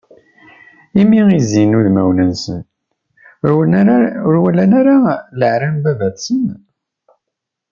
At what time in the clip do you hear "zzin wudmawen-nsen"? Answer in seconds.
1.43-2.61